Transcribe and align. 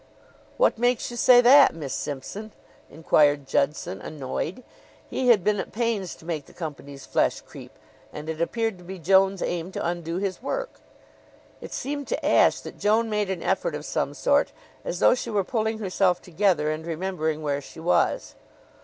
"What 0.57 0.79
makes 0.79 1.11
you 1.11 1.15
say 1.15 1.41
that, 1.41 1.75
Miss 1.75 1.93
Simpson?" 1.93 2.53
inquired 2.89 3.45
Judson, 3.45 4.01
annoyed. 4.01 4.63
He 5.07 5.27
had 5.27 5.43
been 5.43 5.59
at 5.59 5.71
pains 5.71 6.15
to 6.15 6.25
make 6.25 6.47
the 6.47 6.53
company's 6.55 7.05
flesh 7.05 7.39
creep, 7.41 7.73
and 8.11 8.27
it 8.27 8.41
appeared 8.41 8.79
to 8.79 8.83
be 8.83 8.97
Joan's 8.97 9.43
aim 9.43 9.71
to 9.73 9.87
undo 9.87 10.17
his 10.17 10.41
work. 10.41 10.79
It 11.61 11.71
seemed 11.71 12.07
to 12.07 12.25
Ashe 12.25 12.61
that 12.61 12.79
Joan 12.79 13.11
made 13.11 13.29
an 13.29 13.43
effort 13.43 13.75
of 13.75 13.85
some 13.85 14.15
sort 14.15 14.51
as 14.83 15.01
though 15.01 15.13
she 15.13 15.29
were 15.29 15.43
pulling 15.43 15.77
herself 15.77 16.19
together 16.19 16.71
and 16.71 16.83
remembering 16.83 17.43
where 17.43 17.61
she 17.61 17.79
was. 17.79 18.33